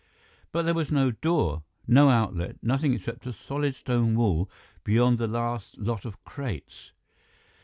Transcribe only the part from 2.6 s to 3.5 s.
nothing except a